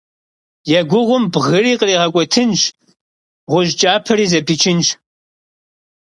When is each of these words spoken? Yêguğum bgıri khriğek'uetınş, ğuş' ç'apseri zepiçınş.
Yêguğum 0.69 1.23
bgıri 1.33 1.73
khriğek'uetınş, 1.79 2.61
ğuş' 3.51 3.73
ç'apseri 3.79 4.25
zepiçınş. 4.31 4.87